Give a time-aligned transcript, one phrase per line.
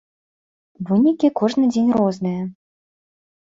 [0.87, 2.41] Вынікі кожны дзень розныя.